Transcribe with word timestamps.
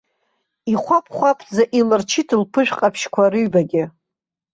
Ихәаԥ-хәаԥӡа 0.71 1.63
илырчит 1.79 2.29
лԥышә 2.41 2.73
ҟаԥшьқәа 2.79 3.31
рыҩбагьы. 3.31 3.83